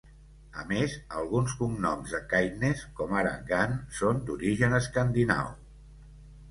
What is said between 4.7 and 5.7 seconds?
escandinau.